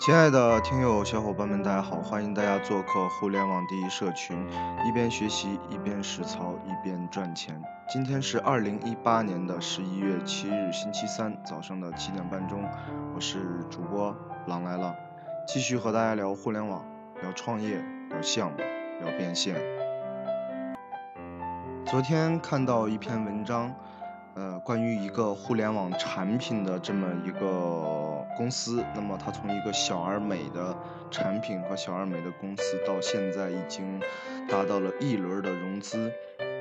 [0.00, 1.96] 亲爱的听友小伙伴们，大家好！
[1.96, 4.34] 欢迎大家做客互联网第一社群，
[4.88, 7.60] 一边学习一边实操一边赚钱。
[7.86, 12.64] 今天是二零一八年的十一月七日，星期三早上的七点半钟，
[13.14, 14.16] 我是主播
[14.46, 14.96] 狼来了，
[15.46, 16.82] 继续和大家聊互联网，
[17.20, 17.76] 聊创业，
[18.08, 18.56] 聊项目，
[19.02, 19.54] 聊变现。
[21.84, 23.70] 昨天看到一篇文章。
[24.34, 30.76] 呃，关于一个互联网产品的这么一个公司，那么它从一个小而美的
[31.10, 34.00] 产品和小而美的公司，到现在已经
[34.48, 36.12] 达到了一轮的融资。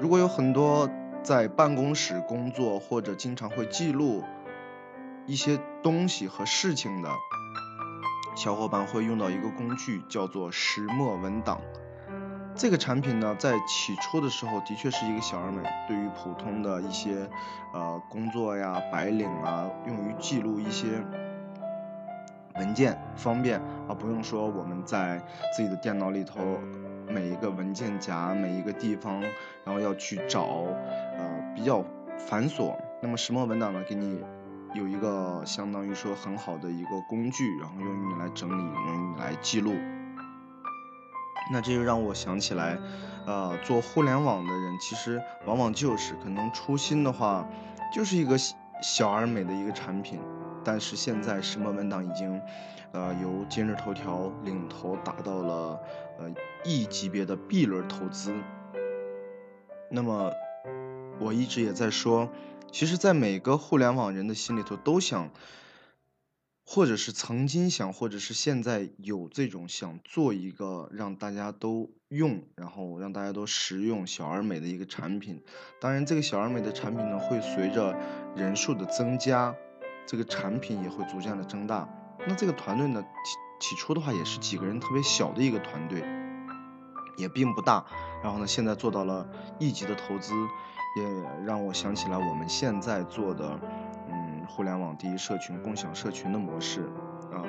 [0.00, 0.88] 如果有很多
[1.22, 4.24] 在办公室工作或者经常会记录
[5.26, 7.10] 一些东西和事情的
[8.34, 11.60] 小伙伴，会用到一个工具，叫做石墨文档。
[12.60, 17.26] 这个产品呢，在起初的时候的确是一个小而美，对于普通的一些
[17.72, 21.02] 呃工作呀、白领啊，用于记录一些
[22.56, 25.18] 文件方便啊，不用说我们在
[25.56, 26.58] 自己的电脑里头
[27.08, 29.22] 每一个文件夹、每一个地方，
[29.64, 30.66] 然后要去找，
[31.16, 31.82] 呃比较
[32.18, 32.76] 繁琐。
[33.00, 34.22] 那么石墨文档呢，给你
[34.74, 39.72] 有一个相当于说很好的一个工具，然后用于你来整理，用于你来记录。
[41.52, 42.78] 那这就让我想起来，
[43.26, 47.48] 呃，做互联网的人其实往往就是可能初心的话，
[47.92, 48.36] 就是一个
[48.80, 50.20] 小而美的一个产品，
[50.64, 52.40] 但是现在石墨文档已经，
[52.92, 55.80] 呃，由今日头条领头达到了
[56.18, 56.32] 呃
[56.64, 58.32] 亿级别的 B 轮投资。
[59.90, 60.32] 那么
[61.18, 62.28] 我一直也在说，
[62.70, 65.30] 其实，在每个互联网人的心里头都想。
[66.64, 75.42] 或者是曾经想，或者是现在有这种想做一个让大家都用，然后让大家都实用、小而美的一个产品。
[75.80, 77.98] 当然，这个小而美的产品呢，会随着
[78.36, 79.52] 人数的增加，
[80.06, 81.88] 这个产品也会逐渐的增大。
[82.28, 83.02] 那这个团队呢，
[83.60, 86.04] 起起初的话也是几个人特别小的一个团队，
[87.16, 87.84] 也并不大。
[88.22, 89.28] 然后呢，现在做到了
[89.58, 90.32] 一级的投资，
[90.96, 93.58] 也让我想起来我们现在做的。
[94.50, 96.80] 互联网第一社群共享社群的模式
[97.32, 97.46] 啊，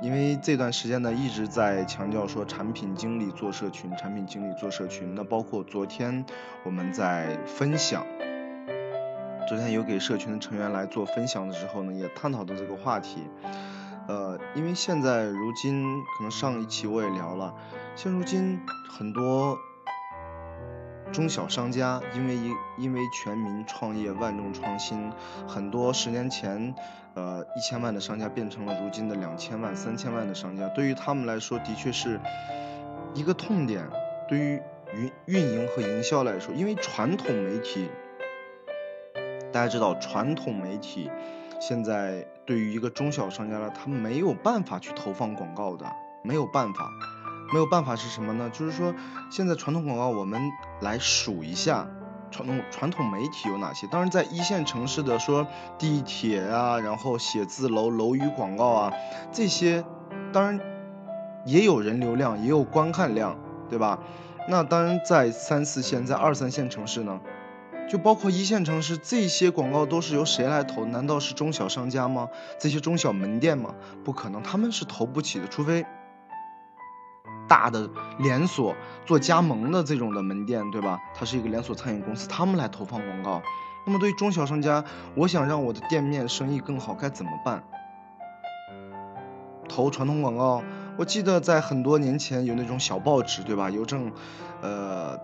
[0.00, 5.14] 因为这段时间呢一直在强调说产品经理做社群，产品经理做社群。
[5.14, 6.24] 那包括昨天
[6.64, 8.06] 我们在分享，
[9.48, 13.28] 昨天有给社群的成员来做分享的时候呢，也探讨的这个话题。
[14.08, 15.84] 呃，因为现在如今
[16.16, 17.52] 可能上一期我也聊了，
[17.96, 19.58] 现如今很多。
[21.12, 25.12] 中小商家因为因因为全民创业万众创新，
[25.46, 26.74] 很多十年前，
[27.14, 32.18] 呃一千万的商家变成了如今的两千万、三千万的商家，对于他们来说的确是
[33.14, 33.86] 一个痛点。
[34.28, 34.62] 对于
[34.94, 37.90] 运运营和营销来说，因为传统媒体，
[39.52, 41.10] 大家知道传统媒体
[41.60, 45.84] 现在对于一个中小商家来，他没有办法去投放广告的，
[46.24, 46.90] 没有办法。
[47.52, 48.48] 没有办法是什么呢？
[48.50, 48.94] 就是说，
[49.30, 50.40] 现在传统广告，我们
[50.80, 51.86] 来数一下
[52.30, 53.86] 传统传统媒体有哪些。
[53.88, 55.46] 当然，在一线城市的说
[55.78, 58.92] 地铁啊，然后写字楼楼宇广告啊，
[59.30, 59.84] 这些
[60.32, 60.58] 当然
[61.44, 63.38] 也有人流量，也有观看量，
[63.68, 63.98] 对吧？
[64.48, 67.20] 那当然，在三四线，在二三线城市呢，
[67.86, 70.86] 就包括一线城市，这些广告都是由谁来投？
[70.86, 72.28] 难道是中小商家吗？
[72.58, 73.74] 这些中小门店吗？
[74.04, 75.84] 不可能，他们是投不起的，除非。
[77.52, 77.86] 大的
[78.18, 78.74] 连锁
[79.04, 80.98] 做加盟的这种的门店，对吧？
[81.14, 83.42] 它是一个连锁餐饮公司，他们来投放广告。
[83.84, 84.82] 那么对于中小商家，
[85.14, 87.62] 我想让我的店面生意更好，该怎么办？
[89.68, 90.62] 投传统广告。
[90.96, 93.68] 我记得在很多年前有那种小报纸，对吧？
[93.68, 94.10] 邮政，
[94.62, 95.18] 呃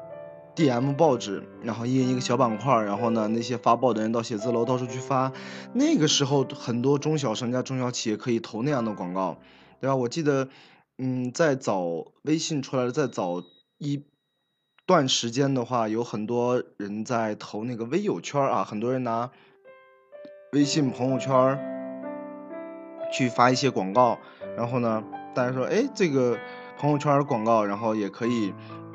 [0.55, 5.33] ，DM 报纸，然后印一个小板块，然后呢，那些发报的人到写字楼到处去发。
[5.73, 9.39] 那个时候很多中小商家、中小企业可以投那样的广告，
[9.81, 9.97] 对吧？
[9.97, 10.49] 我记得。
[10.99, 13.43] 嗯，在早微信出来的在早
[13.79, 14.05] 一
[14.85, 19.31] 段时间的话，有很多人在投那个微友圈啊，很多人拿
[20.53, 21.59] 微信朋友圈
[23.13, 24.19] 去发一些广告，
[24.57, 26.37] 然后呢，大家说，哎，这个
[26.77, 28.53] 朋友圈广告，然后也可以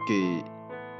[0.07, 0.52] 给。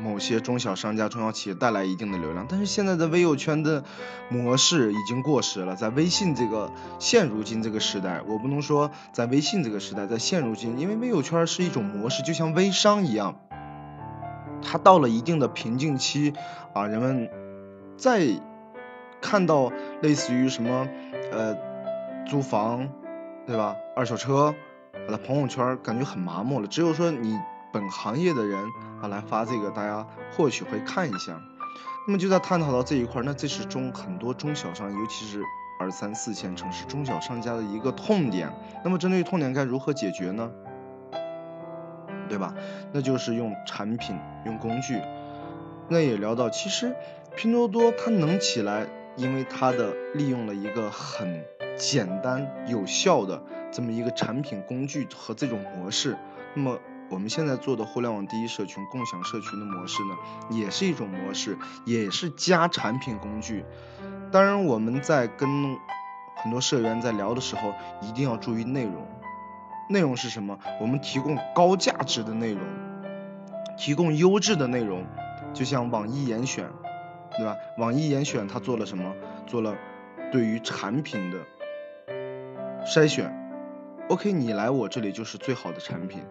[0.03, 3.85] 某些中小商家、中小企业带来一定的流量，但是现在的微友圈的
[4.27, 5.77] 模式已经过时了。
[5.77, 6.69] 在微信这个
[7.00, 13.39] 现如今这个时代，我不能说在微信这个时代，在现如今，因为微友圈是一种模式，就像微商一样，
[14.61, 16.33] 它到了一定的瓶颈期
[16.73, 17.29] 啊，人们
[17.95, 18.27] 再
[19.21, 19.71] 看到
[20.01, 20.89] 类似于什么
[21.31, 21.55] 呃
[22.27, 22.89] 租房，
[23.47, 23.77] 对吧？
[23.95, 24.53] 二手车，
[25.07, 26.67] 把它朋友圈感觉很麻木了。
[26.67, 27.39] 只有说你。
[27.74, 28.64] 本行业的人
[29.02, 31.42] 啊来发这个，大家或许会看一下。
[32.06, 35.42] 那么就在探讨到这一块，那这是中很多中小商，尤其是
[35.80, 38.52] 二三四线城市中小商家的一个痛点。
[38.84, 40.52] 那么针对痛点该如何解决呢？
[42.30, 42.54] 对吧？
[42.92, 45.02] 那就是用产品、用工具。
[45.90, 46.96] 那也聊到，其实
[47.36, 51.44] 拼多多它能起来，因为它的利用了一个很
[51.78, 53.42] 简单有效的
[53.72, 56.18] 这么一个产品工具和这种模式。
[56.56, 56.80] 那么
[57.13, 60.18] 我们现在做的互联网第一社群共享社群的模式呢，
[60.50, 61.56] 也是一种模式，
[61.86, 63.63] 也是加产品工具。
[64.31, 65.77] 当然，我们在跟
[66.36, 67.71] 很多社员在聊的时候，
[68.01, 69.07] 一定要注意内容。
[69.89, 70.57] 内容是什么？
[70.81, 72.62] 我们提供高价值的内容，
[73.77, 75.06] 提供优质的内容。
[75.54, 76.68] 就像网易严选，
[77.38, 77.56] 对吧？
[77.77, 79.13] 网易严选它做了什么？
[79.45, 79.75] 做了
[80.31, 81.38] 对于产品的
[82.88, 83.31] 筛选。
[84.10, 86.24] OK，你来我这里就是最好的产品，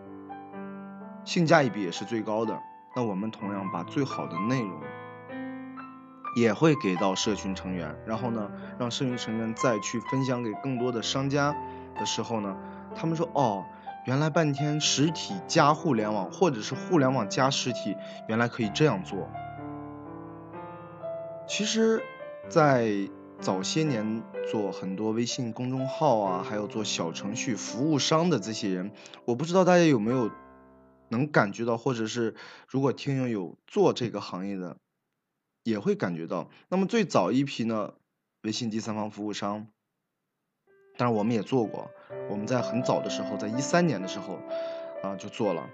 [1.25, 2.59] 性价比也是最高的。
[2.95, 4.81] 那我们同样把最好的内容
[6.37, 11.55] 也会给到社群成员，然后呢，让社群成员再去分享给更多的商家
[11.99, 12.57] 的时候呢，
[12.95, 13.65] 他们说哦。
[14.05, 17.95] 原来半天实体加互联网，或者是互联网加实体，
[18.27, 19.31] 原来可以这样做。
[21.47, 22.03] 其实，
[22.49, 22.91] 在
[23.39, 28.91] 早些年做很多微信公众号啊，还有做小程序服务商的这些人，
[29.25, 30.33] 我不知道大家有没有
[31.13, 32.35] 能感觉到，或者是
[32.67, 34.79] 如果听友有做这个行业的，
[35.63, 36.51] 也会感觉到。
[36.69, 37.93] 那么最早一批呢，
[38.43, 39.69] 微信第三方服务商。
[40.97, 41.91] 当然，我们也做过。
[42.29, 44.41] 我们在很早的时候，在一三年的时候，
[45.03, 45.69] 啊，就做了。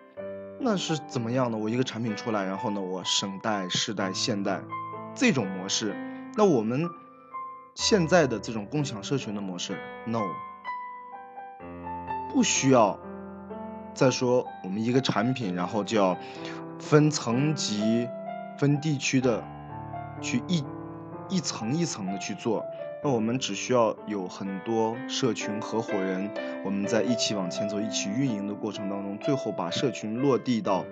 [0.61, 1.56] 那是怎么样呢？
[1.56, 4.62] 我一个产品出来，然后呢，我省代、市代、现代
[5.14, 5.96] 这种模式。
[6.37, 6.88] 那我们
[7.75, 10.23] 现在的这种共享社群的模式，no，
[12.32, 12.99] 不需要
[13.98, 16.16] 再说我们一个产品，然后就要
[16.78, 18.08] 分层级、
[18.56, 19.42] 分地区的
[20.20, 20.64] 去一
[21.28, 22.64] 一层一层的去做。
[23.02, 26.30] 那我们只需要有很多社群合伙人，
[26.64, 30.84] 我们在一起往前走、一起运营的过程当中，最后把社群落地到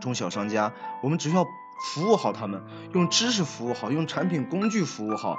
[0.00, 0.72] 中小商家。
[1.02, 2.62] 我们只需要服务好他们，
[2.94, 5.36] 用知识服务好，用产品工具服务好，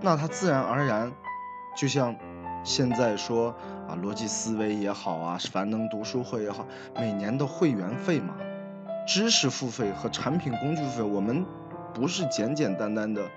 [0.00, 1.12] 那它自然而然，
[1.76, 2.16] 就像
[2.64, 3.54] 现在说
[3.88, 8.34] 啊，逻辑思维也好啊，樊登读书会也好，每年的会员费嘛，
[9.06, 11.44] 知识付费和产品工具付费，我们。
[11.92, 13.28] 不是简简单单的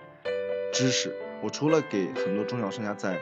[0.71, 1.11] 知识，
[1.41, 3.17] 我除了给很多中小商家在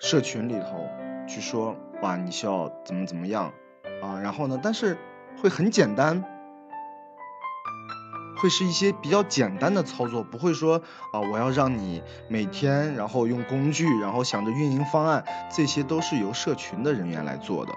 [0.00, 0.88] 社群里头
[1.28, 3.52] 去说，哇，你需要怎么怎么样
[4.02, 4.98] 啊，然后呢，但是
[5.40, 6.24] 会很简单，
[8.40, 10.82] 会是一些比较简单的操作，不会说
[11.12, 17.72] 啊，我要让你每天然后用工具，然后想着运营方案，这些都是由社群的人员来做的，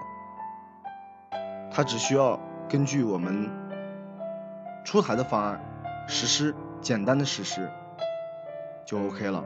[1.70, 3.50] 他只需要根据我们
[4.84, 5.60] 出台的方案
[6.08, 6.54] 实施。
[6.80, 7.70] 简单的实施
[8.84, 9.42] 就 OK 了。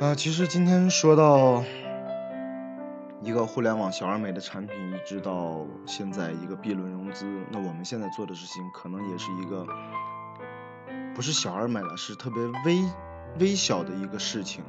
[0.00, 1.62] 啊，其实今天说到
[3.24, 9.66] 一个互联网小而美的产品，一直到现在一个 B 轮融资，那我们现在做的事情可能也是一个
[11.14, 12.84] 不是小而美了，是特别微
[13.40, 14.62] 微小的一个事情。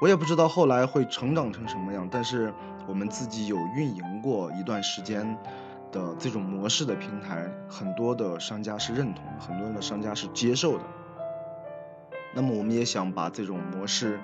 [0.00, 2.54] 我也不知道后来会成长成什么样，但是
[2.86, 5.36] 我们自己有运营过一段时间。
[5.92, 10.84] 的这种模式的平台，很多的商家是认同的，很多的商家是接受的。
[12.32, 14.18] 那么我们也想把这种模式，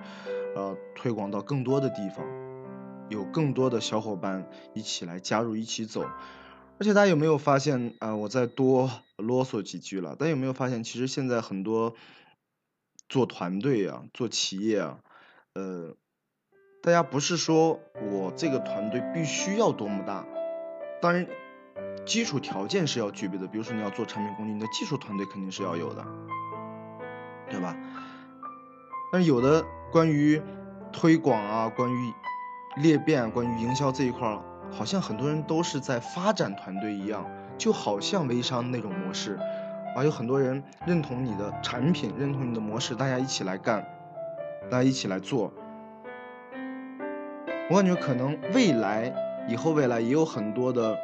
[0.56, 2.24] 呃，推广到更多的地方，
[3.08, 6.02] 有更多的小伙伴一起来加入，一起走。
[6.78, 8.14] 而且大家有没有发现啊？
[8.14, 10.16] 我再多啰嗦几句了。
[10.16, 11.94] 大家有没有发现，其实现在很多
[13.08, 14.98] 做团队啊，做企业啊，
[15.54, 15.94] 呃，
[16.82, 20.26] 大家不是说我这个团队必须要多么大，
[21.02, 21.26] 当然。
[22.06, 26.02] 基础条件是要具备的，比如说你要做产品工具，你的技术团队肯定是要有的，
[27.50, 27.76] 对吧？
[29.12, 29.62] 但是有的
[29.92, 30.40] 关于
[30.90, 32.12] 推广啊，关于
[32.76, 34.38] 裂变、关于营销这一块，
[34.70, 39.38] 好像很多人都是在发展团队一样，就好像微商那种模式
[39.96, 43.84] 啊，有很多人认同你的产品，认同你的模式，大家一起来干，
[44.70, 45.52] 大家一起来做。
[47.70, 49.12] 我感觉可能未来
[49.48, 50.96] 以后未来也有很多的。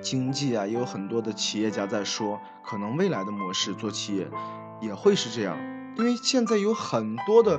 [0.00, 4.28] 经济啊，也有很多的企业家在说，可能未来的模式做企业
[4.78, 5.56] 也会是这样，
[5.96, 7.58] 因为现在有很多的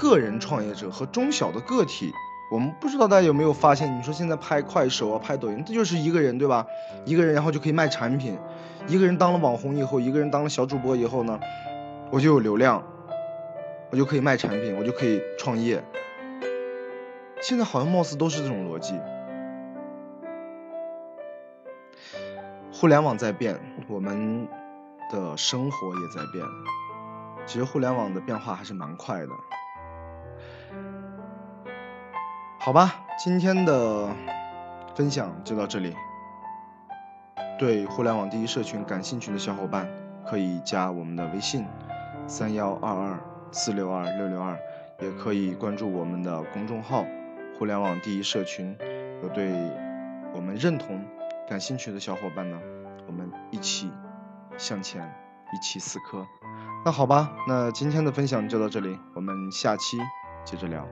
[0.00, 2.10] 个人创业者和中小的个体，
[2.50, 6.66] 我们不知道大家有没有发现，你说现在拍快手啊，拍抖音，这就是一个人对吧？
[7.04, 8.38] 一个人然后就可以卖产品，
[8.86, 11.38] 一个人当了网红以后，一个人当了小主播以后呢，
[12.10, 12.82] 我就有流量，
[13.90, 15.84] 我就可以卖产品，我就可以创业。
[17.42, 18.94] 现在好像貌似都是这种逻辑。
[22.72, 24.48] 互联网在变，我们
[25.12, 26.42] 的生活也在变。
[27.44, 29.32] 其实互联网的变化还是蛮快的。
[32.62, 34.14] 好吧，今天的
[34.94, 35.96] 分享就到这里。
[37.58, 39.88] 对互联网第一社群感兴趣的小伙伴，
[40.28, 41.64] 可以加我们的微信：
[42.26, 43.18] 三幺二二
[43.50, 44.58] 四六二六六二，
[45.00, 47.06] 也可以关注我们的公众号
[47.58, 48.76] “互联网第一社群”。
[49.24, 49.50] 有对
[50.34, 51.02] 我们认同、
[51.48, 52.60] 感兴趣的小伙伴呢，
[53.06, 53.90] 我们一起
[54.58, 55.02] 向前，
[55.54, 56.26] 一起死磕。
[56.84, 59.96] 那好吧，那今天的分享就到这里，我们下期
[60.44, 60.86] 接着聊。